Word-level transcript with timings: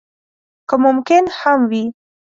که 0.67 0.75
ممکن 0.85 1.23
هم 1.39 1.59
وي. 1.69 1.83